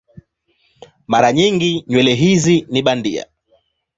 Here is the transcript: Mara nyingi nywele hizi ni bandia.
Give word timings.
Mara 1.11 1.33
nyingi 1.33 1.85
nywele 1.91 2.13
hizi 2.15 2.65
ni 2.71 2.81
bandia. 2.81 3.25